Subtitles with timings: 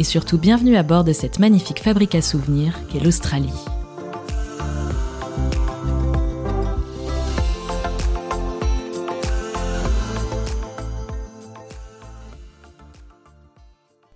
[0.00, 3.52] et surtout bienvenue à bord de cette magnifique fabrique à souvenirs qu'est l'Australie.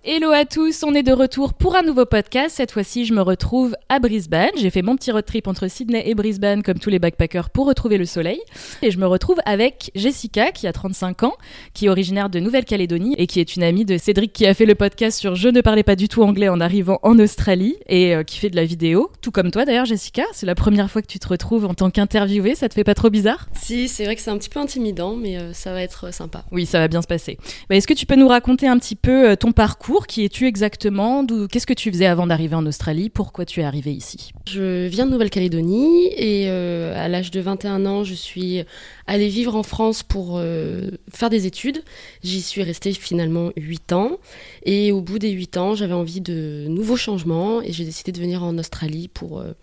[0.07, 2.57] Hello à tous, on est de retour pour un nouveau podcast.
[2.57, 4.51] Cette fois-ci, je me retrouve à Brisbane.
[4.55, 7.65] J'ai fait mon petit road trip entre Sydney et Brisbane, comme tous les backpackers, pour
[7.65, 8.39] retrouver le soleil.
[8.83, 11.33] Et je me retrouve avec Jessica, qui a 35 ans,
[11.73, 14.67] qui est originaire de Nouvelle-Calédonie et qui est une amie de Cédric, qui a fait
[14.67, 18.15] le podcast sur Je ne parlais pas du tout anglais en arrivant en Australie et
[18.15, 19.09] euh, qui fait de la vidéo.
[19.23, 20.21] Tout comme toi d'ailleurs, Jessica.
[20.33, 22.53] C'est la première fois que tu te retrouves en tant qu'interviewée.
[22.53, 23.47] Ça te fait pas trop bizarre?
[23.59, 26.11] Si, c'est vrai que c'est un petit peu intimidant, mais euh, ça va être euh,
[26.11, 26.45] sympa.
[26.51, 27.39] Oui, ça va bien se passer.
[27.71, 29.94] Bah, Est-ce que tu peux nous raconter un petit peu ton parcours?
[30.01, 31.25] Qui es-tu exactement?
[31.25, 33.09] Qu'est-ce que tu faisais avant d'arriver en Australie?
[33.09, 34.31] Pourquoi tu es arrivé ici?
[34.47, 38.63] Je viens de Nouvelle-Calédonie et euh, à l'âge de 21 ans, je suis
[39.07, 41.83] allée vivre en France pour euh, faire des études.
[42.23, 44.19] J'y suis restée finalement 8 ans
[44.63, 48.19] et au bout des 8 ans, j'avais envie de nouveaux changements et j'ai décidé de
[48.19, 49.53] venir en Australie pour euh,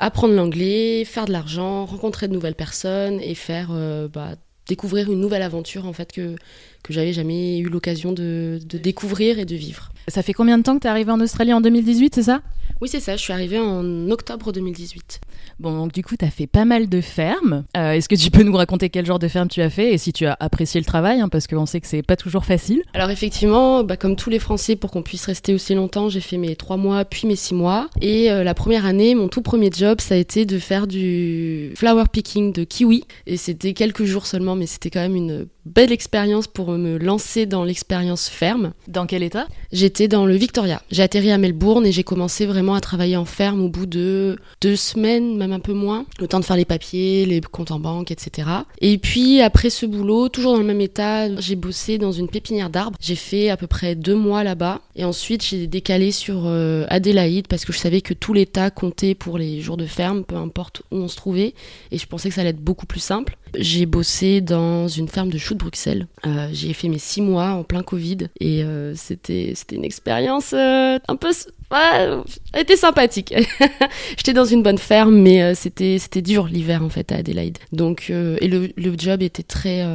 [0.00, 4.34] apprendre l'anglais, faire de l'argent, rencontrer de nouvelles personnes et faire euh, bah,
[4.70, 6.36] découvrir une nouvelle aventure en fait que
[6.82, 9.92] que j'avais jamais eu l'occasion de, de découvrir et de vivre.
[10.08, 12.40] Ça fait combien de temps que tu es arrivé en Australie en 2018, c'est ça?
[12.80, 15.20] Oui, c'est ça, je suis arrivée en octobre 2018.
[15.58, 17.64] Bon, donc du coup, tu as fait pas mal de fermes.
[17.76, 19.98] Euh, Est-ce que tu peux nous raconter quel genre de ferme tu as fait et
[19.98, 22.82] si tu as apprécié le travail hein, Parce qu'on sait que c'est pas toujours facile?
[22.94, 26.38] Alors effectivement, bah, comme tous les Français, pour qu'on puisse rester aussi longtemps, j'ai fait
[26.38, 27.90] mes trois mois, puis mes six mois.
[28.00, 31.72] Et euh, la première année, mon tout premier job, ça a été de faire du
[31.76, 33.04] flower picking de kiwi.
[33.26, 37.46] Et c'était quelques jours seulement, mais c'était quand même une belle expérience pour me lancer
[37.46, 38.72] dans l'expérience ferme.
[38.88, 39.46] Dans quel état?
[39.72, 40.82] J'étais dans le Victoria.
[40.90, 44.38] J'ai atterri à Melbourne et j'ai commencé vraiment à travailler en ferme au bout de
[44.60, 46.06] deux semaines, même un peu moins.
[46.18, 48.48] Le temps de faire les papiers, les comptes en banque, etc.
[48.80, 52.70] Et puis après ce boulot, toujours dans le même état, j'ai bossé dans une pépinière
[52.70, 52.98] d'arbres.
[53.00, 54.80] J'ai fait à peu près deux mois là-bas.
[54.96, 59.14] Et ensuite, j'ai décalé sur euh, Adélaïde parce que je savais que tout l'État comptait
[59.14, 61.54] pour les jours de ferme, peu importe où on se trouvait.
[61.92, 63.36] Et je pensais que ça allait être beaucoup plus simple.
[63.56, 66.06] J'ai bossé dans une ferme de choux Bruxelles.
[66.26, 70.98] Euh, j'ai fait mes six mois en plein Covid et euh, c'était une expérience euh,
[71.06, 71.30] un peu
[71.70, 72.18] ouais,
[72.56, 73.34] était sympathique.
[74.16, 77.58] J'étais dans une bonne ferme, mais euh, c'était c'était dur l'hiver en fait à Adélaïde.
[77.72, 79.86] Donc et le, le job était très,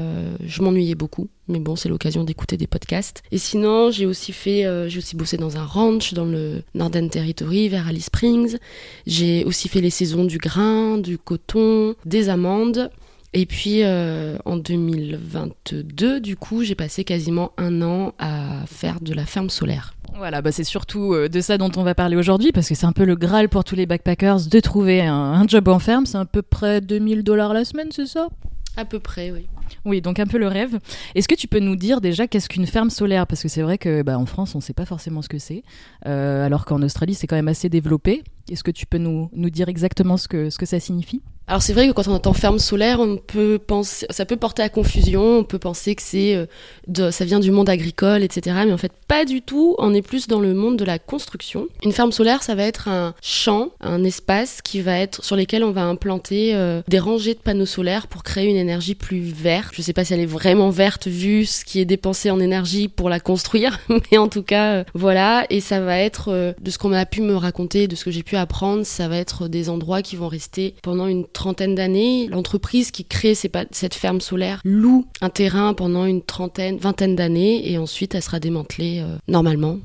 [0.46, 1.28] je m'ennuyais beaucoup.
[1.48, 3.22] Mais bon, c'est l'occasion d'écouter des podcasts.
[3.32, 7.70] Et sinon, j'ai aussi fait, j'ai aussi bossé dans un ranch dans le Northern Territory
[7.70, 8.58] vers Alice Springs.
[9.06, 12.90] J'ai aussi fait les saisons du grain, du coton, des amandes.
[13.38, 19.14] Et puis euh, en 2022, du coup, j'ai passé quasiment un an à faire de
[19.14, 19.94] la ferme solaire.
[20.16, 22.86] Voilà, bah c'est surtout euh, de ça dont on va parler aujourd'hui parce que c'est
[22.86, 26.06] un peu le graal pour tous les backpackers de trouver un, un job en ferme.
[26.06, 28.30] C'est à peu près 2000 dollars la semaine, c'est ça?
[28.78, 29.48] À peu près, oui.
[29.84, 30.80] Oui, donc un peu le rêve.
[31.14, 33.28] Est-ce que tu peux nous dire déjà qu'est-ce qu'une ferme solaire?
[33.28, 35.40] Parce que c'est vrai que bah, en France, on ne sait pas forcément ce que
[35.40, 35.64] c'est,
[36.06, 38.24] euh, alors qu'en Australie, c'est quand même assez développé.
[38.50, 41.22] Est-ce que tu peux nous, nous dire exactement ce que, ce que ça signifie?
[41.48, 44.64] Alors c'est vrai que quand on entend ferme solaire, on peut penser, ça peut porter
[44.64, 45.40] à confusion.
[45.40, 48.56] On peut penser que c'est, euh, ça vient du monde agricole, etc.
[48.66, 49.76] Mais en fait, pas du tout.
[49.78, 51.68] On est plus dans le monde de la construction.
[51.84, 55.64] Une ferme solaire, ça va être un champ, un espace qui va être sur lesquels
[55.64, 59.74] on va implanter euh, des rangées de panneaux solaires pour créer une énergie plus verte.
[59.76, 62.88] Je sais pas si elle est vraiment verte vu ce qui est dépensé en énergie
[62.88, 63.80] pour la construire,
[64.12, 65.46] mais en tout cas, euh, voilà.
[65.52, 68.12] Et ça va être euh, de ce qu'on a pu me raconter, de ce que
[68.12, 72.28] j'ai pu apprendre, ça va être des endroits qui vont rester pendant une trentaine d'années.
[72.28, 77.78] L'entreprise qui crée cette ferme solaire loue un terrain pendant une trentaine, vingtaine d'années et
[77.78, 79.78] ensuite elle sera démantelée euh, normalement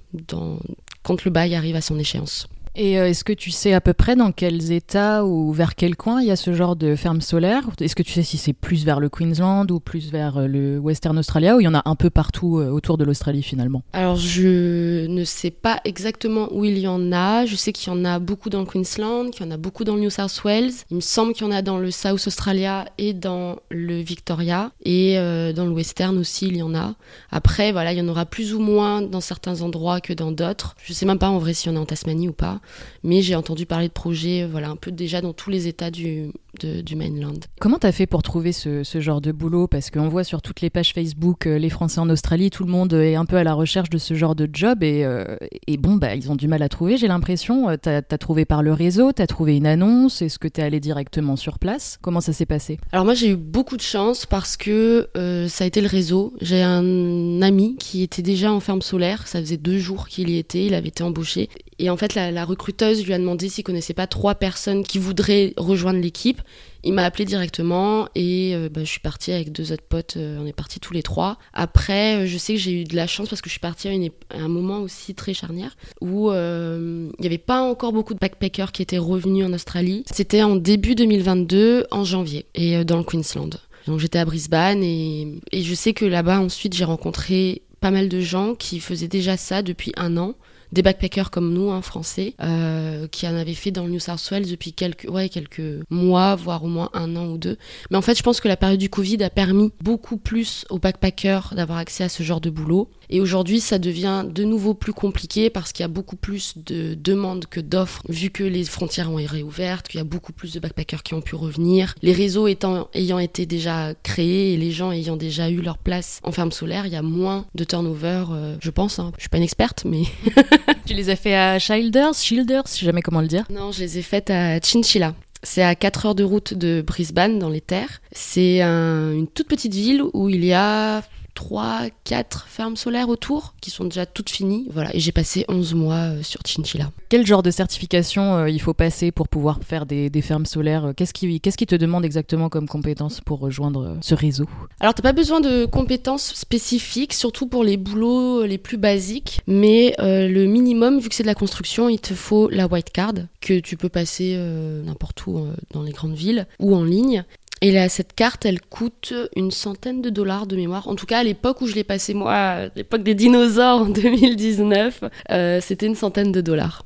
[1.03, 2.49] quand le bail arrive à son échéance.
[2.77, 5.97] Et euh, est-ce que tu sais à peu près dans quels états ou vers quel
[5.97, 7.69] coin il y a ce genre de ferme solaire?
[7.81, 10.79] Est-ce que tu sais si c'est plus vers le Queensland ou plus vers euh, le
[10.79, 13.83] Western Australia ou il y en a un peu partout euh, autour de l'Australie finalement?
[13.93, 17.45] Alors je ne sais pas exactement où il y en a.
[17.45, 19.85] Je sais qu'il y en a beaucoup dans le Queensland, qu'il y en a beaucoup
[19.85, 20.73] dans le New South Wales.
[20.91, 24.71] Il me semble qu'il y en a dans le South Australia et dans le Victoria.
[24.85, 25.17] Et
[25.55, 26.95] dans le Western aussi, il y en a.
[27.31, 30.77] Après, voilà, il y en aura plus ou moins dans certains endroits que dans d'autres.
[30.83, 32.60] Je sais même pas en vrai y en a en Tasmanie ou pas.
[33.03, 36.31] Mais j'ai entendu parler de projets, voilà, un peu déjà dans tous les États du,
[36.59, 37.41] du mainland.
[37.61, 39.67] Comment t'as fait pour trouver ce, genre de boulot?
[39.67, 42.71] Parce qu'on voit sur toutes les pages Facebook euh, les Français en Australie, tout le
[42.71, 45.37] monde est un peu à la recherche de ce genre de job et, euh,
[45.79, 47.77] bon, bah, ils ont du mal à trouver, j'ai l'impression.
[47.81, 51.37] T'as as trouvé par le réseau, t'as trouvé une annonce, est-ce que t'es allé directement
[51.37, 51.99] sur place?
[52.03, 52.79] Comment ça s'est passé?
[52.93, 55.09] Alors moi j'ai eu beaucoup de chance parce que
[55.49, 56.35] ça a été le réseau.
[56.41, 60.39] J'ai un ami qui était déjà en ferme solaire, ça faisait deux jours qu'il y
[60.39, 61.49] était, il avait été embauché.
[61.81, 65.55] Et en fait, la, recruteuse lui a demandé s'il connaissait pas trois personnes qui voudraient
[65.57, 66.40] rejoindre l'équipe.
[66.83, 70.17] Il m'a appelé directement et euh, bah, je suis partie avec deux autres potes.
[70.17, 71.39] Euh, on est partis tous les trois.
[71.53, 73.89] Après, euh, je sais que j'ai eu de la chance parce que je suis partie
[73.89, 78.73] à, un moment aussi très charnière où il n'y avait pas encore beaucoup de backpackers
[78.73, 80.05] qui étaient revenus en Australie.
[80.13, 83.51] C'était en début 2022, en janvier, et dans le Queensland.
[83.87, 88.09] Donc j'étais à Brisbane et, et je sais que là-bas ensuite j'ai rencontré pas mal
[88.09, 90.35] de gens qui faisaient déjà ça depuis un an
[90.73, 94.29] des backpackers comme nous, hein, français, euh, qui en avaient fait dans le New South
[94.31, 97.57] Wales depuis quelques, ouais, quelques mois, voire au moins un an ou deux.
[97.91, 100.79] Mais en fait, je pense que la période du Covid a permis beaucoup plus aux
[100.79, 102.89] backpackers d'avoir accès à ce genre de boulot.
[103.11, 106.95] Et aujourd'hui, ça devient de nouveau plus compliqué parce qu'il y a beaucoup plus de
[106.95, 110.53] demandes que d'offres, vu que les frontières ont été réouvertes, qu'il y a beaucoup plus
[110.53, 111.95] de backpackers qui ont pu revenir.
[112.03, 116.21] Les réseaux étant, ayant été déjà créés et les gens ayant déjà eu leur place
[116.23, 119.01] en ferme solaire, il y a moins de turnover, euh, je pense.
[119.01, 119.13] Hein.
[119.17, 120.03] Je suis pas une experte, mais
[120.87, 123.45] tu les as fait à Childers, Childers, je sais jamais comment le dire.
[123.51, 125.15] Non, je les ai faites à Chinchilla.
[125.43, 128.01] C'est à 4 heures de route de Brisbane, dans les terres.
[128.13, 131.03] C'est une toute petite ville où il y a
[131.35, 134.67] 3, 4 fermes solaires autour qui sont déjà toutes finies.
[134.73, 136.91] Voilà, et j'ai passé 11 mois euh, sur Chinchilla.
[137.09, 141.15] Quel genre de certification euh, il faut passer pour pouvoir faire des, fermes solaires Qu'est-ce
[141.15, 144.47] qui, qu'est-ce qui te demande exactement comme compétence pour rejoindre euh, ce réseau?
[144.81, 149.95] Alors, t'as pas besoin de compétences spécifiques, surtout pour les boulots les plus basiques, mais
[149.99, 153.59] le minimum, vu que c'est de la construction, il te faut la white card que
[153.61, 154.37] tu peux passer
[154.85, 157.25] n'importe où dans les grandes villes ou en ligne.
[157.63, 160.89] Et là, cette carte, elle coûte une centaine de dollars de mémoire.
[160.89, 163.87] En tout cas, à l'époque où je l'ai passée, moi, à l'époque des dinosaures en
[163.87, 166.85] 2019, euh, c'était une centaine de dollars.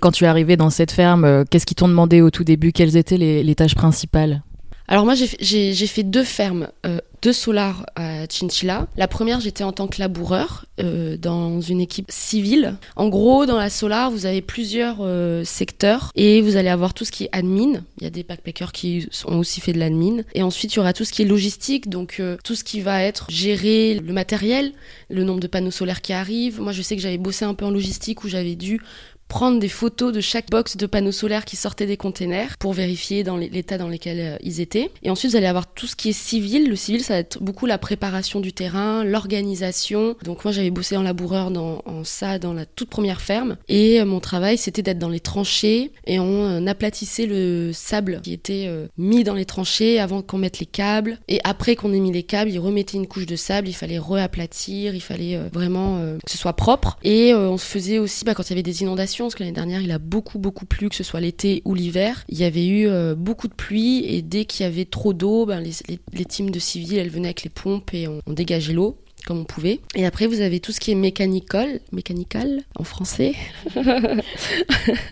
[0.00, 2.72] Quand tu es arrivé dans cette ferme, euh, qu'est-ce qu'ils t'ont demandé au tout début?
[2.72, 4.42] Quelles étaient les tâches principales?
[4.88, 8.86] Alors moi j'ai fait deux fermes, euh, deux solars à Chinchilla.
[8.96, 12.76] La première j'étais en tant que laboureur euh, dans une équipe civile.
[12.96, 17.04] En gros dans la solar vous avez plusieurs euh, secteurs et vous allez avoir tout
[17.04, 17.82] ce qui est admin.
[17.98, 20.22] Il y a des backpackers qui ont aussi fait de l'admin.
[20.34, 23.02] Et ensuite il y aura tout ce qui est logistique, donc tout ce qui va
[23.02, 24.72] être gérer le matériel,
[25.10, 26.60] le nombre de panneaux solaires qui arrivent.
[26.60, 28.80] Moi je sais que j'avais bossé un peu en logistique où j'avais dû
[29.28, 33.24] prendre des photos de chaque box de panneaux solaires qui sortaient des containers pour vérifier
[33.24, 34.90] dans l'état dans lequel euh, ils étaient.
[35.02, 36.68] Et ensuite, vous allez avoir tout ce qui est civil.
[36.68, 40.16] Le civil, ça va être beaucoup la préparation du terrain, l'organisation.
[40.22, 43.56] Donc moi, j'avais bossé en laboureur dans ça dans la toute première ferme.
[43.68, 48.20] Et euh, mon travail, c'était d'être dans les tranchées et on euh, aplatissait le sable
[48.22, 48.68] qui était
[48.98, 51.18] mis dans les tranchées avant qu'on mette les câbles.
[51.28, 53.68] Et après qu'on ait mis les câbles, ils remettaient une couche de sable.
[53.68, 54.94] Il fallait reaplatir.
[54.94, 56.98] Il fallait vraiment que ce soit propre.
[57.02, 59.52] Et on se faisait aussi, bah, quand il y avait des inondations parce que l'année
[59.52, 62.24] dernière, il a beaucoup, beaucoup plu, que ce soit l'été ou l'hiver.
[62.28, 65.46] Il y avait eu euh, beaucoup de pluie et dès qu'il y avait trop d'eau,
[65.46, 69.40] ben, les, teams de civils, elles venaient avec les pompes et on dégageait l'eau comme
[69.40, 69.80] on pouvait.
[69.94, 73.34] Et après, vous avez tout ce qui est mécanical, mécanical en français.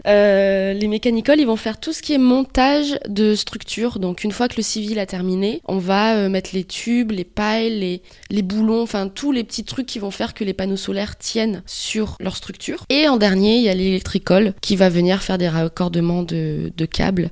[0.07, 3.99] euh, les mécanicoles, ils vont faire tout ce qui est montage de structure.
[3.99, 7.25] Donc, une fois que le civil a terminé, on va euh, mettre les tubes, les
[7.25, 10.77] pailles, les, les boulons, enfin, tous les petits trucs qui vont faire que les panneaux
[10.77, 12.85] solaires tiennent sur leur structure.
[12.91, 16.87] Et en dernier, il y a l'électricole qui va venir faire des raccordements de, de
[16.87, 17.31] câbles.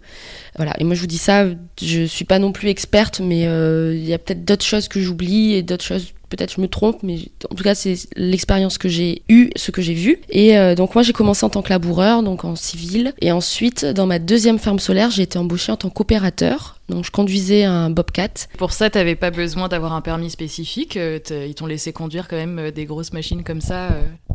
[0.57, 0.75] Voilà.
[0.81, 1.47] Et moi, je vous dis ça,
[1.81, 5.01] je suis pas non plus experte, mais euh, il y a peut-être d'autres choses que
[5.01, 7.19] j'oublie et d'autres choses peut-être je me trompe, mais
[7.51, 10.19] en tout cas c'est l'expérience que j'ai eue, ce que j'ai vu.
[10.31, 13.85] Et euh, donc moi j'ai commencé en tant que laboureur, donc en civil, et ensuite
[13.85, 16.79] dans ma deuxième ferme solaire j'ai été embauchée en tant qu'opérateur.
[16.89, 18.49] Donc je conduisais un Bobcat.
[18.59, 20.97] Pour ça, tu n'avais pas besoin d'avoir un permis spécifique.
[20.97, 23.89] Euh, ils t'ont laissé conduire quand même euh, des grosses machines comme ça.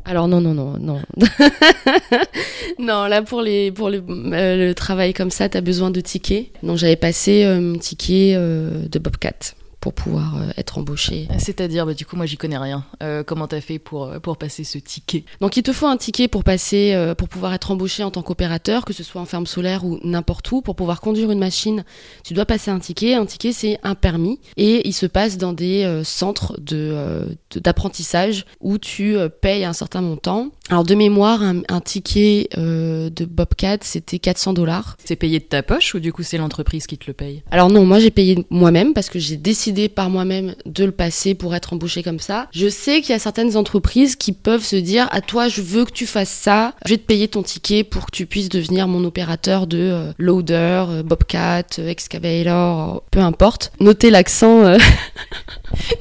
[0.05, 0.99] Alors non, non, non, non.
[2.79, 6.47] non, là pour, les, pour le travail comme ça, tu as besoin de tickets.
[6.63, 9.53] Donc j'avais passé un ticket de Bobcat
[9.87, 11.29] pour pouvoir euh, être embauché.
[11.37, 12.83] C'est-à-dire, bah, du coup, moi, j'y connais rien.
[13.01, 15.23] Euh, comment t'as fait pour, euh, pour passer ce ticket?
[15.39, 18.83] Donc, il te faut un ticket pour passer, pour pouvoir être embauché en tant qu'opérateur,
[18.83, 20.61] que ce soit en ferme solaire ou n'importe où.
[20.61, 21.85] Pour pouvoir conduire une machine,
[22.25, 23.13] tu dois passer un ticket.
[23.13, 24.41] Un ticket, c'est un permis.
[24.57, 30.49] Et il se passe dans des centres de, d'apprentissage où tu payes un certain montant
[30.69, 34.97] Alors de mémoire, un, un ticket euh, de Bobcat, c'était 400 dollars.
[35.03, 37.41] C'est payé de ta poche ou du coup c'est l'entreprise qui te le paye?
[37.51, 41.35] Alors non, moi j'ai payé moi-même parce que j'ai décidé par moi-même de le passer
[41.35, 42.49] pour être embauché comme ça.
[42.51, 45.85] Je sais qu'il y a certaines entreprises qui peuvent se dire à toi je veux
[45.85, 48.89] que tu fasses ça, je vais te payer ton ticket pour que tu puisses devenir
[48.89, 53.71] mon opérateur de euh, loader, euh, Bobcat, excavator, peu importe.
[53.79, 54.77] Notez l'accent.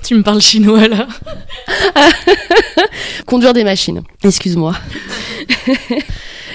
[0.03, 1.07] Tu me parles chinois là
[3.27, 4.03] conduire des machines.
[4.57, 4.75] Excuse-moi.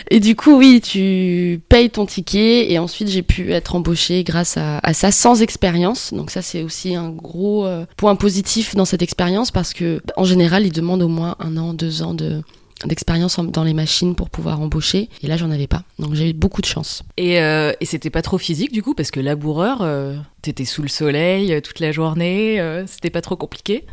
[0.09, 4.57] Et du coup, oui, tu payes ton ticket et ensuite j'ai pu être embauchée grâce
[4.57, 6.13] à, à ça sans expérience.
[6.13, 10.25] Donc ça, c'est aussi un gros euh, point positif dans cette expérience parce que en
[10.25, 12.41] général, ils demandent au moins un an, deux ans de
[12.85, 15.07] d'expérience en- dans les machines pour pouvoir embaucher.
[15.21, 15.83] Et là, j'en avais pas.
[15.99, 17.03] Donc j'ai eu beaucoup de chance.
[17.15, 20.81] Et, euh, et c'était pas trop physique du coup parce que laboureur, euh, t'étais sous
[20.81, 23.85] le soleil euh, toute la journée, euh, c'était pas trop compliqué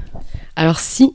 [0.57, 1.15] Alors si,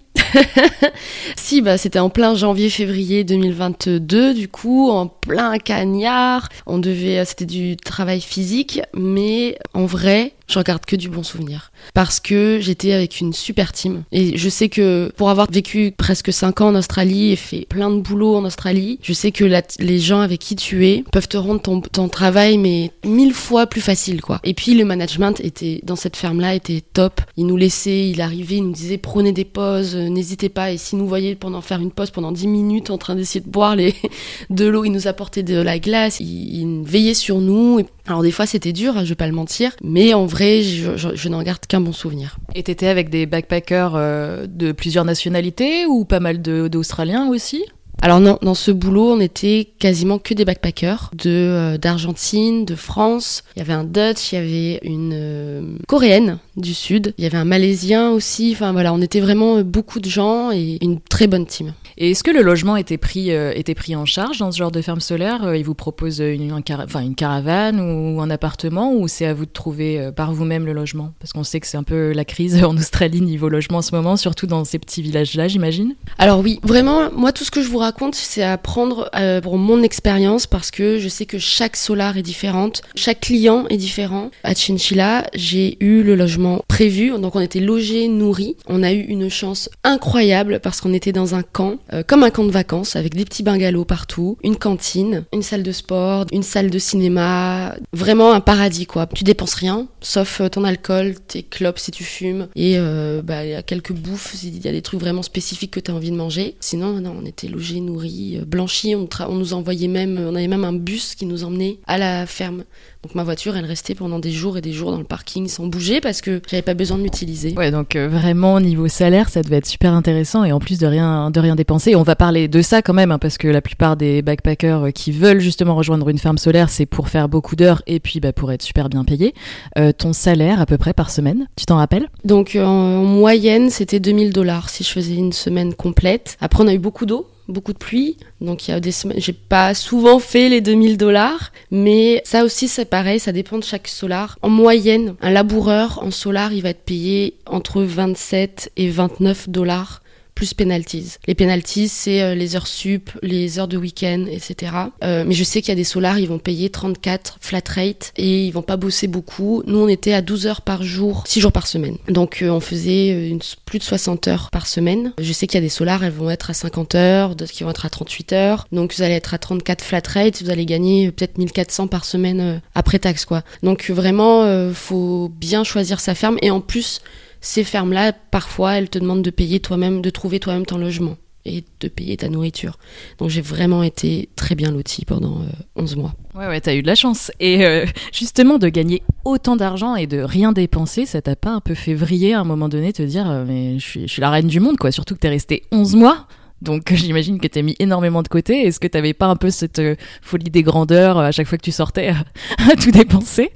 [1.36, 6.50] si bah c'était en plein janvier-février 2022 du coup, en plein cagnard.
[6.66, 11.24] On devait, euh, c'était du travail physique, mais en vrai, je regarde que du bon
[11.24, 15.94] souvenir parce que j'étais avec une super team et je sais que pour avoir vécu
[15.98, 19.46] presque 5 ans en Australie et fait plein de boulot en Australie, je sais que
[19.80, 23.68] les gens avec qui tu es peuvent te rendre ton, ton travail mais mille fois
[23.68, 24.40] plus facile quoi.
[24.44, 27.22] Et puis le management était dans cette ferme là était top.
[27.38, 30.78] Il nous laissait, il arrivait, il nous disait prenez des pauses, euh, n'hésitez pas et
[30.78, 33.76] si nous voyait pendant faire une pause pendant 10 minutes en train d'essayer de boire
[34.50, 37.82] de l'eau, il nous apportait de la glace, il, il veillait sur nous.
[38.06, 41.30] Alors des fois c'était dur, hein, je vais pas le mentir, mais en vrai je,
[41.30, 42.38] n'en garde qu'un bon souvenir.
[42.56, 47.64] Et t'étais avec des backpackers euh, de plusieurs nationalités ou pas mal d'Australiens aussi?
[48.06, 52.76] Alors non, dans ce boulot, on était quasiment que des backpackers de euh, d'Argentine, de
[52.76, 53.44] France.
[53.56, 57.28] Il y avait un Dutch, il y avait une euh, coréenne du sud, il y
[57.28, 58.52] avait un malaisien aussi.
[58.54, 61.72] Enfin voilà, on était vraiment euh, beaucoup de gens et une très bonne team.
[61.98, 64.72] Et est-ce que le logement était pris, euh, était pris en charge dans ce genre
[64.72, 65.56] de ferme solaire?
[65.56, 69.46] Ils vous proposent une, un cara- une caravane ou un appartement ou c'est à vous
[69.46, 71.14] de trouver par vous-même le logement?
[71.22, 73.96] Parce qu'on sait que c'est un peu la crise en Australie niveau logement en ce
[73.96, 75.96] moment, surtout dans ces petits villages-là, j'imagine.
[76.18, 79.58] Alors oui, vraiment, moi tout ce que je vous raconte, c'est à prendre euh, pour
[79.58, 84.32] mon expérience parce que je sais que chaque solar est différente, chaque client est différent.
[84.44, 88.56] À Chinchilla, j'ai eu le logement prévu, donc on était logés, nourris.
[88.68, 92.30] On a eu une chance incroyable parce qu'on était dans un camp, euh, comme un
[92.30, 96.44] camp de vacances, avec des petits bungalows partout, une cantine, une salle de sport, une
[96.44, 99.08] salle de cinéma, vraiment un paradis quoi.
[99.14, 102.78] Tu dépenses rien, sauf euh, ton alcool, tes clopes si tu fumes, et
[103.24, 105.92] bah, il y a quelques bouffes, il y a des trucs vraiment spécifiques que tu
[105.92, 106.56] as envie de manger.
[106.60, 107.48] Sinon, non, on était
[107.80, 111.44] logés, nourris, euh, blanchis, on, nous envoyait même, on avait même un bus qui nous
[111.44, 112.64] emmenait à la ferme.
[113.04, 115.68] Donc ma voiture, elle restait pendant des jours et des jours dans le parking sans
[115.68, 117.54] bouger parce que j'avais pas besoin de l'utiliser.
[117.58, 120.88] Ouais, donc euh, vraiment niveau salaire, ça devait être super intéressant et en plus de
[120.88, 121.98] rien, de rien dépenser.
[121.98, 124.92] On va parler de ça quand même, hein, parce que la plupart des backpackers euh,
[124.92, 128.32] qui veulent justement rejoindre une ferme solaire, c'est pour faire beaucoup d'heures et puis bah,
[128.32, 129.34] pour être super bien payé.
[129.78, 132.08] Euh, ton salaire à peu près par semaine, tu t'en rappelles?
[132.24, 136.38] Donc en moyenne, c'était 2000 dollars si je faisais une semaine complète.
[136.40, 138.18] Après, on a eu beaucoup d'eau, beaucoup de pluie.
[138.42, 142.44] Donc il y a des semaines, j'ai pas souvent fait les 2000 dollars, mais ça
[142.44, 144.38] aussi c'est pareil, ça dépend de chaque solar.
[144.42, 150.03] En moyenne, un laboureur en solar, il va être payé entre 27 et 29 dollars
[150.36, 151.18] plus penalties.
[151.28, 154.72] Les penalties, c'est euh, les heures sup, les heures de week-end, etc.
[155.04, 158.12] Euh, mais je sais qu'il y a des solars, ils vont payer 34 flat rate
[158.18, 159.64] et ils vont pas bosser beaucoup.
[159.68, 161.98] Nous, on était à 12 heures par jour, 6 jours par semaine.
[162.08, 165.14] Donc, euh, on faisait plus de 60 heures par semaine.
[165.20, 167.64] Je sais qu'il y a des solars, elles vont être à 50 heures, d'autres qui
[167.64, 168.68] vont être à 38 heures.
[168.72, 172.62] Donc, vous allez être à 34 flat rate, vous allez gagner peut-être 1400 par semaine
[172.76, 173.44] après taxe, quoi.
[173.62, 177.02] Donc, vraiment, faut bien choisir sa ferme et en plus,
[177.44, 181.66] ces fermes-là, parfois, elles te demandent de payer toi-même, de trouver toi-même ton logement et
[181.82, 182.78] de payer ta nourriture.
[183.18, 186.14] Donc j'ai vraiment été très bien lotie pendant euh, 11 mois.
[186.36, 187.34] Ouais, ouais, t'as eu de la chance.
[187.42, 191.60] Et euh, justement, de gagner autant d'argent et de rien dépenser, ça t'a pas un
[191.60, 194.22] peu fait vriller à un moment donné, te dire, euh, mais je suis, je suis
[194.22, 194.94] la reine du monde, quoi.
[194.94, 196.28] Surtout que t'es resté 11 mois.
[196.62, 198.66] Donc j'imagine que t'as mis énormément de côté.
[198.66, 201.64] Est-ce que t'avais pas un peu cette euh, folie des grandeurs à chaque fois que
[201.64, 202.24] tu sortais à,
[202.72, 203.52] à tout dépenser?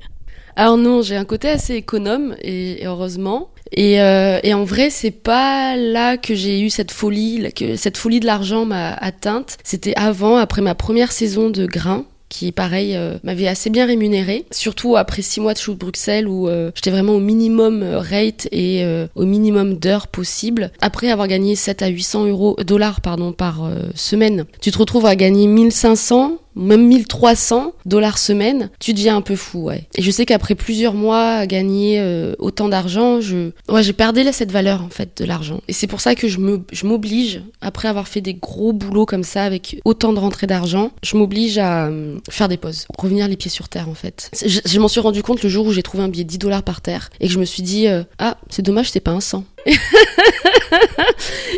[0.58, 3.52] Alors non, j'ai un côté assez économe et, et heureusement.
[3.72, 7.98] Et, euh, et en vrai, c'est pas là que j'ai eu cette folie, que cette
[7.98, 9.58] folie de l'argent m'a atteinte.
[9.64, 14.46] C'était avant, après ma première saison de grains qui pareil euh, m'avait assez bien rémunéré
[14.52, 18.48] surtout après six mois de shoot Bruxelles où euh, j'étais vraiment au minimum euh, rate
[18.52, 23.70] et au minimum d'heures possible après avoir gagné 7 à 800 euros dollars pardon par
[23.96, 29.36] semaine tu te retrouves à gagner 1500 même 1300 dollars semaine, tu deviens un peu
[29.36, 29.88] fou, ouais.
[29.96, 34.24] Et je sais qu'après plusieurs mois à gagner euh, autant d'argent, je, ouais, j'ai perdu
[34.24, 35.62] là, cette valeur en fait de l'argent.
[35.68, 39.44] Et c'est pour ça que je m'oblige, après avoir fait des gros boulots comme ça
[39.44, 43.52] avec autant de rentrées d'argent, je m'oblige à euh, faire des pauses, revenir les pieds
[43.52, 44.32] sur terre en fait.
[44.46, 46.38] Je, je m'en suis rendu compte le jour où j'ai trouvé un billet de 10
[46.40, 49.12] dollars par terre et que je me suis dit, euh, ah, c'est dommage, c'est pas
[49.12, 49.44] un 100.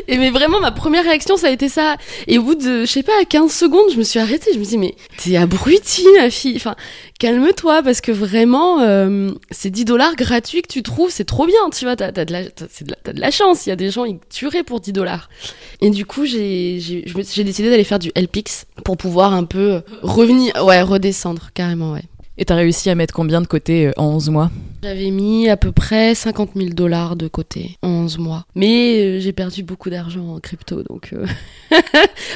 [0.07, 1.97] Et mais vraiment, ma première réaction, ça a été ça.
[2.27, 4.51] Et au bout de, je sais pas, 15 secondes, je me suis arrêtée.
[4.53, 6.55] Je me dit, mais t'es abruti, ma fille.
[6.55, 6.75] Enfin,
[7.19, 11.69] calme-toi, parce que vraiment, euh, ces 10 dollars gratuits que tu trouves, c'est trop bien,
[11.71, 11.95] tu vois.
[11.95, 13.65] T'as, de, la, t'as, de, la, chance.
[13.65, 15.29] Il y a des gens, ils tueraient pour 10 dollars.
[15.81, 20.53] Et du coup, j'ai, j'ai, décidé d'aller faire du LPX pour pouvoir un peu revenir,
[20.65, 22.03] ouais, redescendre, carrément, ouais.
[22.37, 24.51] Et t'as réussi à mettre combien de côté euh, en 11 mois?
[24.81, 28.45] J'avais mis à peu près 50 000 dollars de côté en 11 mois.
[28.55, 31.09] Mais euh, j'ai perdu beaucoup d'argent en crypto, donc...
[31.13, 31.25] Euh...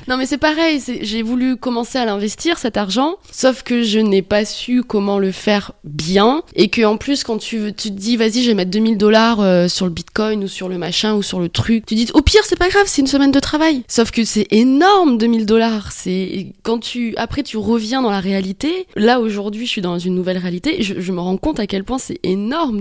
[0.08, 4.22] non mais c'est pareil, j'ai voulu commencer à l'investir cet argent, sauf que je n'ai
[4.22, 8.18] pas su comment le faire bien, et que en plus quand tu, tu te dis
[8.18, 11.24] vas-y je vais mettre 2000 dollars euh, sur le bitcoin ou sur le machin ou
[11.24, 13.84] sur le truc, tu dis au pire c'est pas grave, c'est une semaine de travail.
[13.88, 17.16] Sauf que c'est énorme 2000 dollars, c'est quand tu...
[17.18, 21.00] Après tu reviens dans la réalité, là aujourd'hui je suis dans une nouvelle réalité, je,
[21.00, 22.33] je me rends compte à quel point c'est énorme,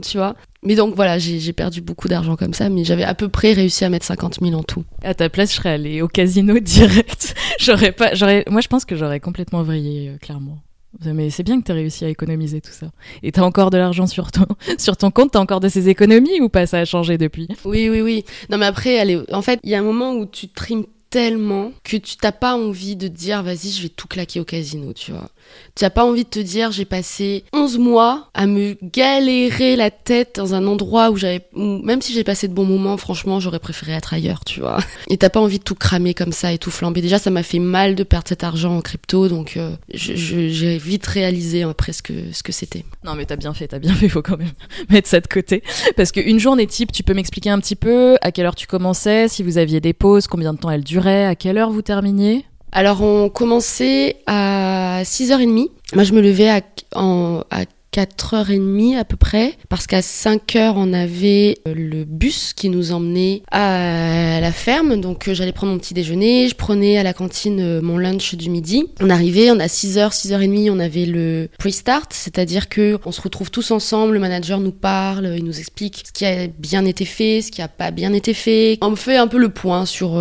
[0.03, 0.37] tu vois.
[0.65, 3.85] Mais donc voilà, j'ai perdu beaucoup d'argent comme ça, mais j'avais à peu près réussi
[3.85, 4.85] à mettre 50 000 en tout.
[5.03, 7.35] À ta place, je serais allée au casino direct.
[7.59, 10.59] j'aurais pas, j'aurais, moi je pense que j'aurais complètement vrillé, euh, clairement.
[11.05, 12.89] Mais c'est bien que tu réussi à économiser tout ça.
[13.23, 14.47] Et t'as encore de l'argent sur ton,
[14.79, 16.67] sur ton compte, t'as encore de ces économies ou pas?
[16.67, 18.25] Ça a changé depuis Oui, oui, oui.
[18.51, 21.73] Non, mais après, allez, en fait, il y a un moment où tu trimes tellement
[21.85, 25.13] que tu t'as pas envie de dire vas-y je vais tout claquer au casino tu
[25.13, 25.29] vois.
[25.75, 29.91] Tu n'as pas envie de te dire j'ai passé 11 mois à me galérer la
[29.91, 33.59] tête dans un endroit où j'avais même si j'ai passé de bons moments franchement j'aurais
[33.59, 34.79] préféré être ailleurs tu vois.
[35.11, 37.03] Et t'as pas envie de tout cramer comme ça et tout flamber.
[37.03, 41.07] Déjà ça m'a fait mal de perdre cet argent en crypto donc euh, j'ai vite
[41.07, 42.87] réalisé après ce que ce que c'était.
[43.05, 44.53] Non mais t'as bien fait t'as bien fait faut quand même
[44.89, 45.63] mettre ça de côté.
[45.95, 49.29] Parce qu'une journée type tu peux m'expliquer un petit peu à quelle heure tu commençais
[49.29, 52.45] si vous aviez des pauses combien de temps elles à quelle heure vous terminiez?
[52.73, 55.69] Alors on commençait à 6h30.
[55.95, 56.61] Moi je me levais à,
[56.95, 62.71] en, à 4h30 à peu près, parce qu'à 5h on avait euh, le bus qui
[62.71, 67.03] nous emmenait à la ferme, donc euh, j'allais prendre mon petit déjeuner, je prenais à
[67.03, 68.85] la cantine euh, mon lunch du midi.
[69.01, 73.51] On arrivait, on a 6h, 6h30, on avait le pre-start, c'est-à-dire que on se retrouve
[73.51, 77.43] tous ensemble, le manager nous parle, il nous explique ce qui a bien été fait,
[77.43, 78.79] ce qui a pas bien été fait.
[78.81, 80.21] On fait un peu le point sur,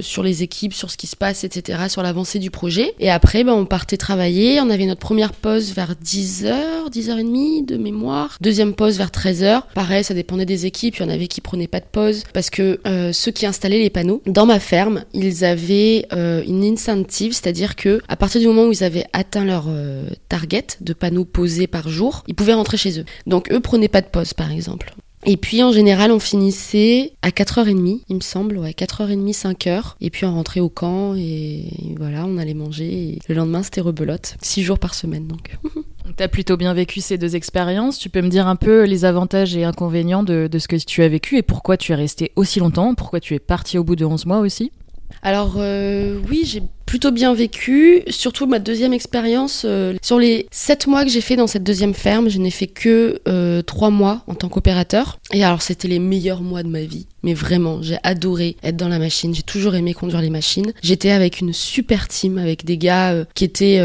[0.00, 2.94] sur les équipes, sur ce qui se passe, etc., sur l'avancée du projet.
[2.98, 7.66] Et après, ben, on partait travailler, on avait notre première pause vers 10h, 10 10h30
[7.66, 8.36] de mémoire.
[8.40, 9.62] Deuxième pause vers 13h.
[9.74, 10.96] Pareil, ça dépendait des équipes.
[10.96, 13.78] Il y en avait qui prenaient pas de pause parce que euh, ceux qui installaient
[13.78, 18.46] les panneaux dans ma ferme, ils avaient euh, une incentive, c'est-à-dire que à partir du
[18.46, 22.54] moment où ils avaient atteint leur euh, target de panneaux posés par jour, ils pouvaient
[22.54, 23.04] rentrer chez eux.
[23.26, 24.94] Donc eux prenaient pas de pause par exemple.
[25.26, 29.94] Et puis en général, on finissait à 4h30, il me semble, ouais, 4h30, 5h.
[30.02, 32.92] Et puis on rentrait au camp et voilà, on allait manger.
[32.92, 34.36] Et le lendemain, c'était rebelote.
[34.42, 35.56] 6 jours par semaine donc.
[36.16, 37.98] T'as plutôt bien vécu ces deux expériences.
[37.98, 41.02] Tu peux me dire un peu les avantages et inconvénients de, de ce que tu
[41.02, 43.96] as vécu et pourquoi tu es resté aussi longtemps, pourquoi tu es parti au bout
[43.96, 44.70] de 11 mois aussi?
[45.22, 46.62] Alors euh, oui, j'ai
[46.94, 49.64] plutôt bien vécu, surtout ma deuxième expérience.
[49.64, 52.68] Euh, sur les sept mois que j'ai fait dans cette deuxième ferme, je n'ai fait
[52.68, 55.18] que euh, trois mois en tant qu'opérateur.
[55.32, 57.08] Et alors c'était les meilleurs mois de ma vie.
[57.24, 59.34] Mais vraiment, j'ai adoré être dans la machine.
[59.34, 60.72] J'ai toujours aimé conduire les machines.
[60.82, 63.80] J'étais avec une super team, avec des gars euh, qui étaient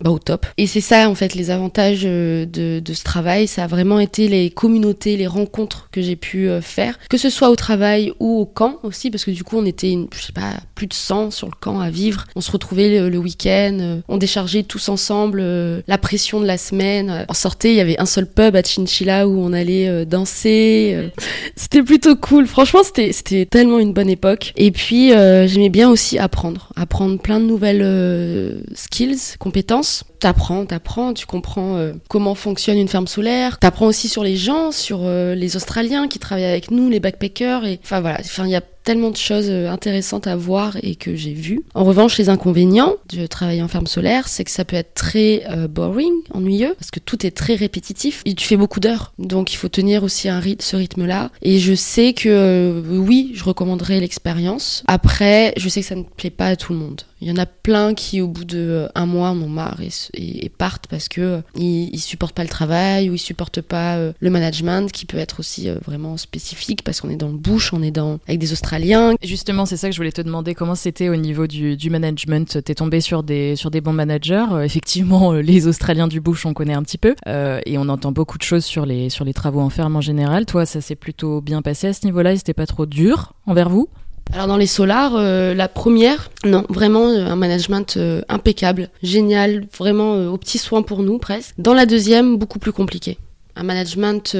[0.00, 0.46] bah, au top.
[0.58, 3.46] Et c'est ça en fait les avantages de, de, ce travail.
[3.46, 7.50] Ça a vraiment été les communautés, les rencontres que j'ai pu faire, que ce soit
[7.50, 10.54] au travail ou au camp aussi, parce que du coup on était, je sais pas,
[10.74, 12.24] plus de 100 sur le camp à vivre.
[12.36, 16.58] On se retrouvait le, week-end, euh, on déchargeait tous ensemble euh, la pression de la
[16.58, 17.26] semaine.
[17.28, 21.10] On sortait, il y avait un seul pub à Chinchilla où on allait euh, danser.
[21.56, 22.46] C'était plutôt cool.
[22.46, 24.52] Franchement, c'était c'était tellement une bonne époque.
[24.56, 30.04] Et puis j'aimais bien aussi apprendre, apprendre plein de nouvelles skills, compétences.
[30.20, 33.58] T'apprends, t'apprends, tu comprends comment fonctionne une ferme solaire.
[33.58, 37.64] T'apprends aussi sur les gens, sur les Australiens qui travaillent avec nous, les backpackers.
[37.66, 41.16] Et enfin voilà, il y a tellement de choses euh, intéressantes à voir et que
[41.16, 41.64] j'ai vues.
[41.74, 45.44] En revanche, les inconvénients de travailler en ferme solaire, c'est que ça peut être très
[45.50, 49.12] euh, boring, ennuyeux, parce que tout est très répétitif et tu fais beaucoup d'heures.
[49.18, 51.30] Donc il faut tenir aussi un rythme, ce rythme-là.
[51.42, 54.84] Et je sais que euh, oui, je recommanderais l'expérience.
[54.86, 57.02] Après, je sais que ça ne plaît pas à tout le monde.
[57.24, 59.80] Il y en a plein qui, au bout de un mois, en ont marre
[60.12, 64.92] et, partent parce que ils, supportent pas le travail ou ils supportent pas le management,
[64.92, 68.18] qui peut être aussi vraiment spécifique parce qu'on est dans le bush, on est dans
[68.28, 69.14] avec des Australiens.
[69.22, 70.54] Justement, c'est ça que je voulais te demander.
[70.54, 72.62] Comment c'était au niveau du, du management?
[72.62, 74.44] T'es tombé sur des sur des bons managers?
[74.62, 78.42] Effectivement, les Australiens du bush, on connaît un petit peu et on entend beaucoup de
[78.42, 80.44] choses sur les sur les travaux en ferme en général.
[80.44, 82.36] Toi, ça s'est plutôt bien passé à ce niveau-là.
[82.36, 83.88] C'était pas trop dur envers vous?
[84.32, 89.66] Alors dans les solars, euh, la première, non, vraiment euh, un management euh, impeccable, génial,
[89.76, 91.54] vraiment au petit soin pour nous presque.
[91.58, 93.18] Dans la deuxième, beaucoup plus compliqué.
[93.56, 94.36] Un management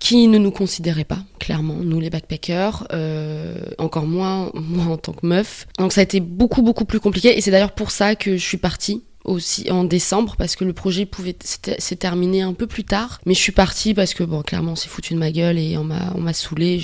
[0.00, 2.88] qui ne nous considérait pas, clairement, nous les backpackers,
[3.78, 5.68] encore moins moi en tant que meuf.
[5.78, 8.44] Donc ça a été beaucoup beaucoup plus compliqué et c'est d'ailleurs pour ça que je
[8.44, 12.84] suis partie aussi en décembre parce que le projet pouvait s'est terminé un peu plus
[12.84, 15.58] tard mais je suis partie parce que bon clairement on s'est foutu de ma gueule
[15.58, 16.78] et on m'a on saoulé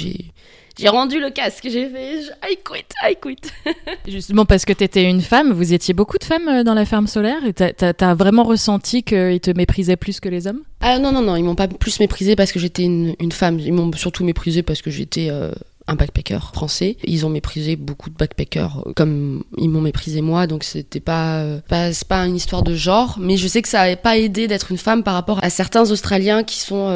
[0.79, 3.51] j'ai rendu le casque, j'ai fait I quit, I quit.
[4.09, 7.07] Justement parce que t'étais une femme, vous étiez beaucoup de femmes euh, dans la ferme
[7.07, 10.63] solaire et t'as as, vraiment ressenti qu'ils te méprisaient plus que les hommes?
[10.81, 13.59] Ah non, non, non, ils m'ont pas plus méprisé parce que j'étais une, une, femme,
[13.59, 15.29] ils m'ont surtout méprisé parce que j'étais...
[15.31, 15.53] Euh,
[15.89, 16.97] un backpacker français.
[17.03, 21.45] Ils ont méprisé beaucoup de backpackers euh, comme ils m'ont méprisé moi, donc c'était pas,
[21.69, 24.71] pas, pas une histoire de genre, mais je sais que ça n'avait pas aidé d'être
[24.71, 26.87] une femme par rapport à certains Australiens qui sont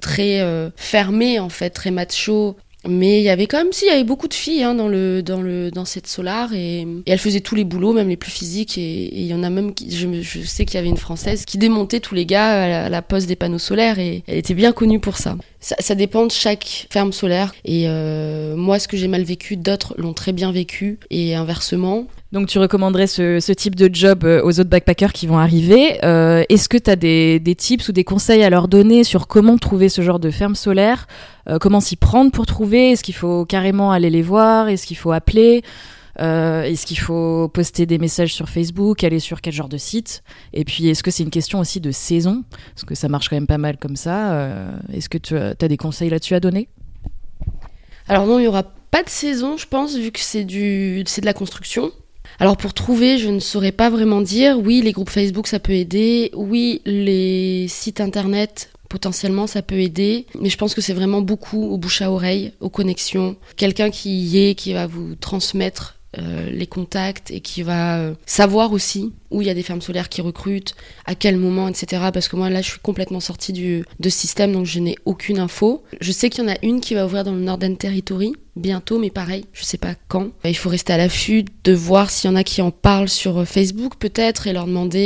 [0.00, 2.56] très fermés en fait, très macho
[2.88, 5.22] mais il y avait quand même, si, y avait beaucoup de filles hein, dans, le,
[5.22, 8.78] dans, le, dans cette solar et, elles faisaient tous les boulots, même les plus physiques.
[8.78, 11.58] Et il y en a même, qui, je, sais qu'il y avait une française qui
[11.58, 15.00] démontait tous les gars à la, pose des panneaux solaires et elle était bien connue
[15.00, 15.36] pour ça.
[15.60, 17.54] Ça, ça dépend de chaque ferme solaire.
[17.64, 22.06] Et euh, moi, ce que j'ai mal vécu, d'autres l'ont très bien vécu et inversement.
[22.34, 26.04] Donc tu recommanderais ce, ce, type de job euh, aux autres backpackers qui vont arriver.
[26.04, 29.28] Euh, Est-ce que tu as des, des, tips ou des conseils à leur donner sur
[29.28, 31.06] comment trouver ce genre de ferme solaire?
[31.48, 32.90] Euh, Comment s'y prendre pour trouver?
[32.90, 34.68] Est-ce qu'il faut carrément aller les voir?
[34.68, 35.62] Est-ce qu'il faut appeler?
[36.18, 39.04] Est-ce qu'il faut poster des messages sur Facebook?
[39.04, 40.24] Aller sur quel genre de site?
[40.52, 42.42] Et puis est-ce que c'est une question aussi de saison?
[42.74, 44.48] Parce que ça marche quand même pas mal comme ça.
[44.92, 46.68] Est-ce que tu as, as des conseils là-dessus à donner?
[48.08, 51.32] Alors non, il y aura pas de saison, je pense, vu que c'est de la
[51.32, 51.92] construction.
[52.40, 54.58] Alors pour trouver, je ne saurais pas vraiment dire.
[54.58, 56.30] Oui, les groupes Facebook, ça peut aider.
[56.34, 60.26] Oui, les sites internet, potentiellement, ça peut aider.
[60.40, 63.36] Mais je pense que c'est vraiment beaucoup au bouche à oreille, aux connexions.
[63.56, 68.14] Quelqu'un qui y est, qui va vous transmettre euh, les contacts et qui va euh,
[68.26, 70.74] savoir aussi où il y a des fermes solaires qui recrutent,
[71.06, 72.02] à quel moment, etc.
[72.12, 74.96] Parce que moi là je suis complètement sortie du, de ce système donc je n'ai
[75.04, 75.82] aucune info.
[76.00, 79.00] Je sais qu'il y en a une qui va ouvrir dans le Northern Territory bientôt,
[79.00, 80.28] mais pareil, je sais pas quand.
[80.44, 83.38] Il faut rester à l'affût de voir s'il y en a qui en parlent sur
[83.38, 85.04] euh, Facebook peut-être et leur demander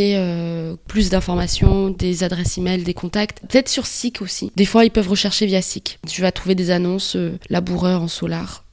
[0.86, 3.40] plus d'informations, des adresses email, des contacts.
[3.48, 4.52] Peut-être sur SIC aussi.
[4.56, 5.98] Des fois ils peuvent rechercher via SIC.
[6.06, 7.16] Tu vas trouver des annonces
[7.48, 8.64] laboureurs en solar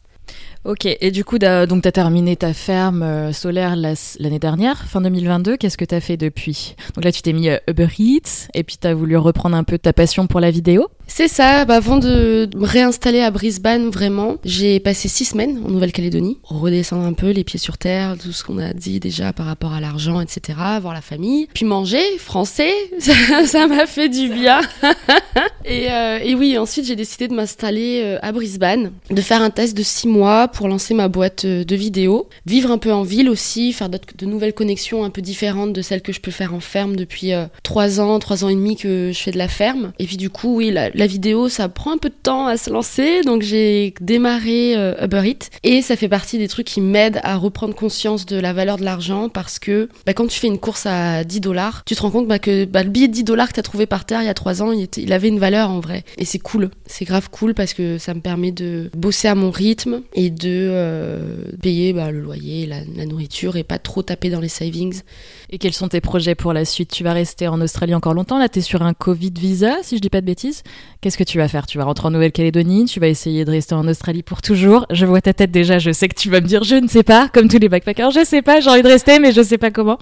[0.66, 5.00] Ok, et du coup, donc tu as terminé ta ferme euh, solaire l'année dernière, fin
[5.00, 5.58] 2022.
[5.58, 6.76] Qu'est-ce que tu as fait depuis?
[6.96, 9.64] Donc là, tu t'es mis euh, Uber Eats, et puis tu as voulu reprendre un
[9.64, 10.88] peu ta passion pour la vidéo?
[11.06, 15.70] C'est ça, bah, avant de me réinstaller à Brisbane, vraiment, j'ai passé six semaines en
[15.70, 19.46] Nouvelle-Calédonie, redescendre un peu les pieds sur terre, tout ce qu'on a dit déjà par
[19.46, 22.74] rapport à l'argent, etc., voir la famille, puis manger, français,
[23.46, 24.62] ça m'a fait du bien.
[25.70, 29.84] euh, et, oui, ensuite j'ai décidé de m'installer à Brisbane, de faire un test de
[29.84, 33.74] six mois pour lancer ma boîte euh, de vidéos, vivre un peu en ville aussi,
[33.74, 36.96] faire de nouvelles connexions un peu différentes de celles que je peux faire en ferme
[36.96, 39.92] depuis euh, trois ans, trois ans et demi que je fais de la ferme.
[40.00, 42.70] Et puis du coup, oui, la, vidéo, ça prend un peu de temps à se
[42.70, 47.20] lancer, donc j'ai démarré euh, Uber Eats et ça fait partie des trucs qui m'aident
[47.24, 50.58] à reprendre conscience de la valeur de l'argent parce que bah, quand tu fais une
[50.58, 53.26] course à 10 dollars, tu te rends compte bah, que bah, le billet de 10
[53.26, 55.28] dollars que tu as trouvé par terre il y a trois ans, il, il avait
[55.28, 56.06] une valeur en vrai.
[56.18, 59.52] Et c'est cool, c'est grave cool parce que ça me permet de bosser à mon
[59.52, 61.18] rythme et de de euh,
[61.62, 65.02] payer bah, le loyer, la, nourriture et pas trop taper dans les savings.
[65.50, 66.92] Et quels sont tes projets pour la suite?
[66.92, 68.38] Tu vas rester en Australie encore longtemps?
[68.38, 70.62] Là, tu es sur un Covid visa, si je dis pas de bêtises?
[71.02, 71.66] Qu'est-ce que tu vas faire?
[71.66, 72.86] Tu vas rentrer en Nouvelle-Calédonie?
[72.86, 74.86] Tu vas essayer de rester en Australie pour toujours?
[74.92, 77.04] Je vois ta tête déjà, je sais que tu vas me dire je ne sais
[77.04, 79.58] pas, comme tous les backpackers, je sais pas, j'ai envie de rester, mais je sais
[79.58, 79.98] pas comment.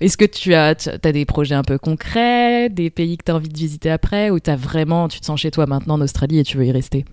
[0.00, 3.48] Est-ce que tu as, des projets un peu concrets, des pays que tu as envie
[3.48, 6.44] de visiter après, ou as vraiment, tu te sens chez toi maintenant en Australie et
[6.44, 7.04] tu veux y rester?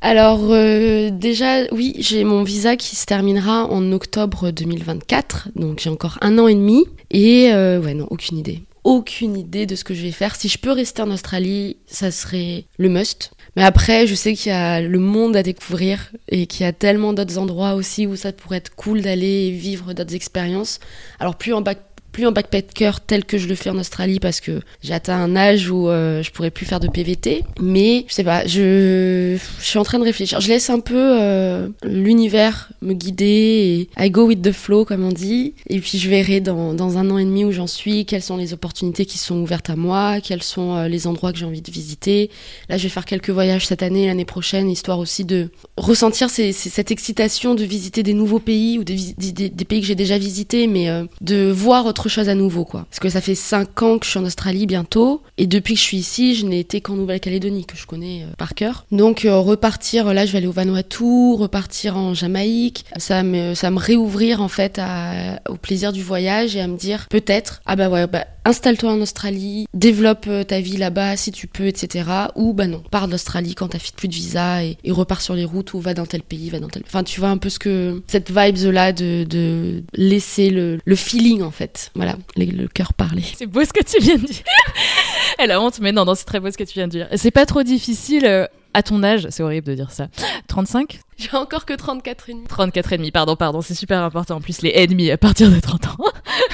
[0.00, 5.90] Alors euh, déjà, oui, j'ai mon visa qui se terminera en octobre 2024, donc j'ai
[5.90, 6.84] encore un an et demi.
[7.10, 8.62] Et euh, ouais, non, aucune idée.
[8.84, 10.34] Aucune idée de ce que je vais faire.
[10.34, 13.30] Si je peux rester en Australie, ça serait le must.
[13.54, 16.72] Mais après, je sais qu'il y a le monde à découvrir et qu'il y a
[16.72, 20.80] tellement d'autres endroits aussi où ça pourrait être cool d'aller vivre d'autres expériences.
[21.20, 21.78] Alors plus en back
[22.12, 25.34] plus un backpacker tel que je le fais en Australie parce que j'ai atteint un
[25.34, 27.44] âge où euh, je pourrais plus faire de PVT.
[27.60, 30.40] Mais je sais pas, je, suis en train de réfléchir.
[30.40, 35.04] Je laisse un peu euh, l'univers me guider et I go with the flow comme
[35.04, 35.54] on dit.
[35.68, 38.36] Et puis je verrai dans, dans un an et demi où j'en suis, quelles sont
[38.36, 41.62] les opportunités qui sont ouvertes à moi, quels sont euh, les endroits que j'ai envie
[41.62, 42.30] de visiter.
[42.68, 46.90] Là, je vais faire quelques voyages cette année, l'année prochaine, histoire aussi de ressentir cette
[46.90, 50.88] excitation de visiter des nouveaux pays ou des, des, pays que j'ai déjà visités, mais
[50.88, 52.86] euh, de voir chose à nouveau, quoi.
[52.90, 55.80] Parce que ça fait cinq ans que je suis en Australie bientôt, et depuis que
[55.80, 58.86] je suis ici, je n'ai été qu'en Nouvelle-Calédonie, que je connais euh, par cœur.
[58.90, 63.70] Donc euh, repartir, là, je vais aller au Vanuatu, repartir en Jamaïque, ça me, ça
[63.70, 67.76] me réouvrir en fait à, au plaisir du voyage et à me dire peut-être, ah
[67.76, 72.08] bah ouais, bah, installe-toi en Australie, développe ta vie là-bas si tu peux, etc.
[72.36, 75.44] Ou bah non, pars d'Australie quand t'as plus de visa et, et repars sur les
[75.44, 76.82] routes ou va dans tel pays, va dans tel.
[76.86, 80.96] Enfin, tu vois un peu ce que cette vibes là de, de laisser le, le
[80.96, 83.22] feeling en fait, voilà, le, le cœur parler.
[83.36, 84.42] C'est beau ce que tu viens de dire.
[85.38, 87.08] Elle a honte, mais non, non, c'est très beau ce que tu viens de dire.
[87.16, 88.24] C'est pas trop difficile.
[88.26, 90.08] euh, à ton âge, c'est horrible de dire ça.
[90.48, 92.46] 35 J'ai encore que 34 et demi.
[92.46, 94.36] 34 et demi, pardon, pardon, c'est super important.
[94.36, 95.96] En plus, les et demi à partir de 30 ans.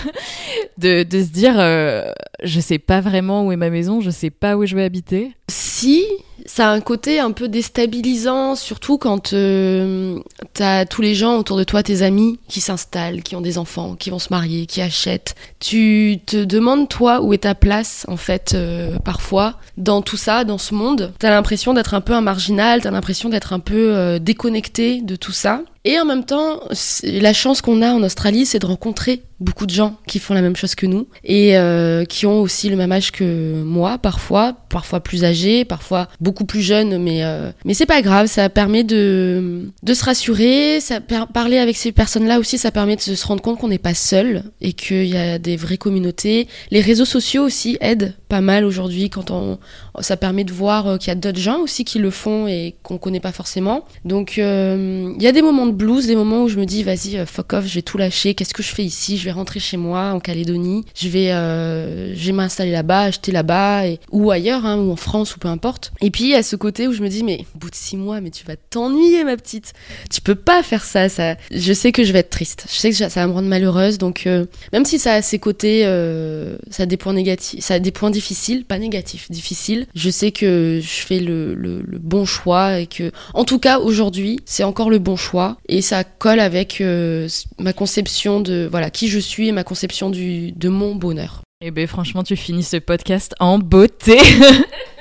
[0.78, 2.10] de, de se dire, euh,
[2.42, 5.30] je sais pas vraiment où est ma maison, je sais pas où je vais habiter.
[5.48, 6.04] Si,
[6.46, 10.18] ça a un côté un peu déstabilisant, surtout quand euh,
[10.54, 13.96] t'as tous les gens autour de toi, tes amis, qui s'installent, qui ont des enfants,
[13.96, 15.34] qui vont se marier, qui achètent.
[15.60, 20.44] Tu te demandes, toi, où est ta place, en fait, euh, parfois, dans tout ça,
[20.44, 21.12] dans ce monde?
[21.18, 25.16] T'as l'impression d'être un peu un marginal, t'as l'impression d'être un peu euh, déconnecté de
[25.16, 25.62] tout ça.
[25.84, 26.60] Et en même temps,
[27.02, 30.42] la chance qu'on a en Australie, c'est de rencontrer beaucoup de gens qui font la
[30.42, 34.54] même chose que nous et euh, qui ont aussi le même âge que moi, parfois,
[34.68, 39.70] parfois plus âgés, parfois plus jeunes, mais euh, mais c'est pas grave, ça permet de
[39.82, 43.58] de se rassurer, ça parler avec ces personnes-là aussi, ça permet de se rendre compte
[43.58, 46.48] qu'on n'est pas seul et qu'il y a des vraies communautés.
[46.70, 49.58] Les réseaux sociaux aussi aident pas mal aujourd'hui quand on
[50.00, 52.74] ça permet de voir euh, qu'il y a d'autres gens aussi qui le font et
[52.82, 53.84] qu'on connaît pas forcément.
[54.04, 56.82] Donc euh, il y a des moments de blues, des moments où je me dis
[56.82, 58.34] vas-y fuck off, je vais tout lâcher.
[58.34, 59.16] Qu'est-ce que je fais ici?
[59.16, 60.84] Je vais rentrer chez moi en Calédonie.
[60.94, 65.38] Je vais euh, vais m'installer là-bas, acheter là-bas ou ailleurs hein, ou en France ou
[65.38, 65.92] peu importe.
[66.24, 68.20] Il y a ce côté où je me dis mais au bout de six mois
[68.20, 69.72] mais tu vas t'ennuyer ma petite.
[70.10, 71.08] Tu peux pas faire ça.
[71.08, 72.66] Ça je sais que je vais être triste.
[72.70, 73.98] Je sais que ça va me rendre malheureuse.
[73.98, 77.74] Donc euh, même si ça a ses côtés, euh, ça a des points négatifs, ça
[77.74, 79.86] a des points difficiles, pas négatifs, difficiles.
[79.94, 83.78] Je sais que je fais le, le, le bon choix et que, en tout cas
[83.78, 87.28] aujourd'hui, c'est encore le bon choix et ça colle avec euh,
[87.58, 91.42] ma conception de voilà qui je suis et ma conception du de mon bonheur.
[91.60, 94.18] Eh ben franchement, tu finis ce podcast en beauté.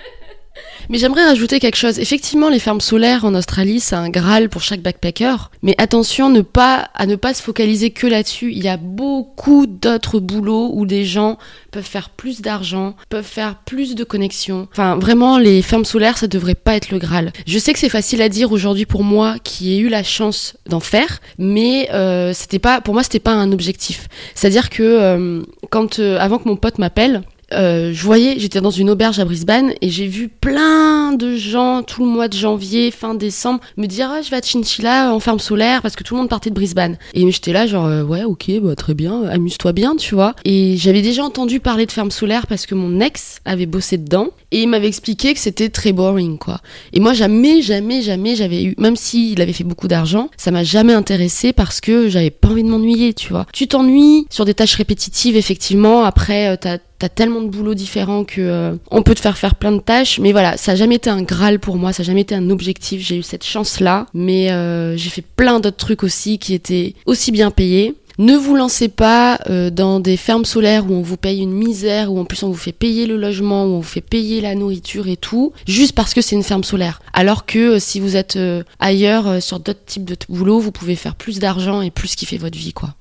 [0.90, 2.00] Mais j'aimerais rajouter quelque chose.
[2.00, 5.36] Effectivement, les fermes solaires en Australie, c'est un graal pour chaque backpacker.
[5.62, 8.52] Mais attention ne pas, à ne pas se focaliser que là-dessus.
[8.52, 11.38] Il y a beaucoup d'autres boulots où des gens
[11.72, 14.68] peuvent faire plus d'argent, peuvent faire plus de connexions.
[14.72, 17.34] Enfin, vraiment, les fermes solaires, ça devrait pas être le graal.
[17.46, 20.56] Je sais que c'est facile à dire aujourd'hui pour moi qui ai eu la chance
[20.68, 24.08] d'en faire, mais euh, c'était pas, pour moi, c'était pas un objectif.
[24.36, 27.24] C'est-à-dire que euh, quand, euh, avant que mon pote m'appelle,
[27.54, 31.82] euh, je voyais, j'étais dans une auberge à Brisbane et j'ai vu plein de gens
[31.84, 35.20] tout le mois de janvier, fin décembre, me dire ah je vais à Chinchilla en
[35.20, 36.98] ferme solaire parce que tout le monde partait de Brisbane.
[37.14, 40.36] Et j'étais là genre euh, ouais ok bah très bien, amuse-toi bien tu vois.
[40.44, 44.30] Et j'avais déjà entendu parler de ferme solaire parce que mon ex avait bossé dedans
[44.52, 46.60] et il m'avait expliqué que c'était très boring quoi.
[46.92, 50.64] Et moi jamais jamais jamais j'avais eu, même s'il avait fait beaucoup d'argent, ça m'a
[50.64, 53.46] jamais intéressé parce que j'avais pas envie de m'ennuyer tu vois.
[53.54, 56.04] Tu t'ennuies sur des tâches répétitives effectivement.
[56.04, 59.56] Après euh, t'as t'as tellement de boulots différents que euh, on peut te faire faire
[59.56, 62.06] plein de tâches mais voilà ça a jamais été un graal pour moi ça a
[62.06, 65.78] jamais été un objectif j'ai eu cette chance là mais euh, j'ai fait plein d'autres
[65.78, 70.44] trucs aussi qui étaient aussi bien payés ne vous lancez pas euh, dans des fermes
[70.44, 73.16] solaires où on vous paye une misère, où en plus on vous fait payer le
[73.16, 76.42] logement, où on vous fait payer la nourriture et tout, juste parce que c'est une
[76.42, 77.00] ferme solaire.
[77.14, 78.36] Alors que si vous êtes
[78.80, 82.40] ailleurs sur d'autres types de t- boulots, vous pouvez faire plus d'argent et plus kiffer
[82.40, 82.96] votre vie, quoi.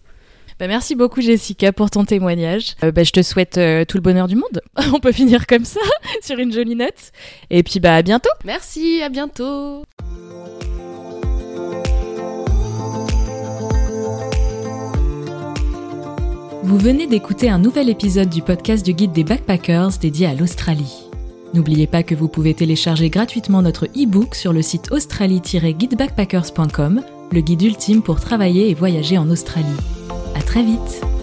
[0.59, 2.77] Bah, merci beaucoup Jessica pour ton témoignage.
[2.83, 4.63] Euh, bah, je te souhaite euh, tout le bonheur du monde.
[4.95, 5.81] On peut finir comme ça,
[6.23, 7.13] sur une jolie note.
[7.51, 8.31] Et puis bah à bientôt.
[8.45, 9.85] Merci, à bientôt
[16.63, 21.05] Vous venez d'écouter un nouvel épisode du podcast du guide des backpackers dédié à l'Australie.
[21.55, 27.63] N'oubliez pas que vous pouvez télécharger gratuitement notre e-book sur le site australie-guidebackpackers.com, le guide
[27.63, 29.69] ultime pour travailler et voyager en Australie.
[30.35, 31.16] À très vite.